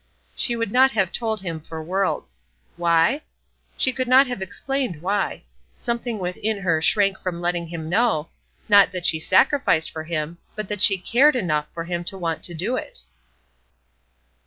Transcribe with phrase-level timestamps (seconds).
[0.35, 2.41] She would not have told him for worlds.
[2.75, 3.21] Why?
[3.77, 5.43] She could not have explained why.
[5.77, 8.29] Something within her shrank from letting him know,
[8.67, 12.41] not that she sacrificed for him, but that she cared enough for him to want
[12.45, 13.01] to do it!